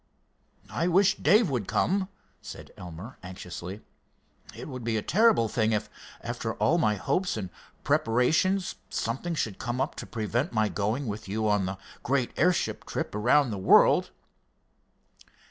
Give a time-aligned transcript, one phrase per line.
[0.71, 2.09] "I wish Dave would come,"
[2.41, 3.81] said Elmer, anxiously.
[4.55, 7.51] "It would be a terrible thing if, after all my hopes and
[7.83, 12.83] preparations, something should come up to prevent my going with you on the great airship
[12.87, 14.09] trip around the world."